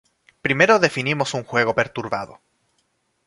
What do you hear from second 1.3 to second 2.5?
un juego perturbado.